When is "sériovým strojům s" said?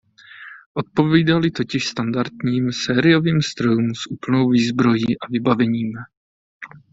2.71-4.11